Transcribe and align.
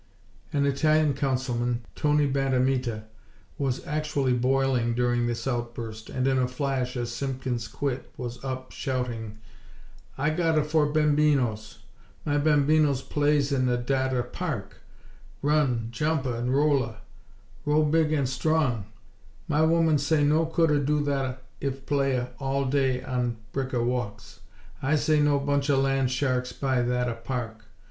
An 0.51 0.65
Italian 0.65 1.13
Councilman, 1.13 1.85
Tony 1.93 2.25
Bandamita, 2.27 3.03
was 3.59 3.85
actually 3.85 4.33
boiling 4.33 4.95
during 4.95 5.27
this 5.27 5.45
outburst; 5.45 6.09
and, 6.09 6.27
in 6.27 6.39
a 6.39 6.47
flash, 6.47 6.97
as 6.97 7.11
Simpkins 7.11 7.67
quit, 7.67 8.11
was 8.17 8.43
up, 8.43 8.71
shouting: 8.71 9.37
"I 10.17 10.31
gotta 10.31 10.63
four 10.63 10.87
bambinos. 10.87 11.83
My 12.25 12.39
bambinos 12.39 13.03
playa 13.03 13.43
in 13.55 13.67
thatta 13.85 14.23
park: 14.23 14.77
run, 15.43 15.89
jumpa 15.91 16.33
and 16.35 16.51
rolla. 16.51 17.01
Grow 17.63 17.85
bigga 17.85 18.17
an' 18.17 18.25
strong. 18.25 18.87
My 19.47 19.61
woman 19.61 19.99
say 19.99 20.23
no 20.23 20.47
coulda 20.47 20.79
do 20.79 21.05
thatta 21.05 21.37
if 21.59 21.85
playa 21.85 22.29
all 22.39 22.65
day 22.65 23.03
on 23.03 23.37
bricka 23.53 23.83
walks. 23.85 24.39
I 24.81 24.95
say 24.95 25.19
no 25.19 25.39
buncha 25.39 25.77
land 25.79 26.09
sharks 26.09 26.51
buya 26.51 26.83
thatta 26.87 27.13
Park!! 27.23 27.65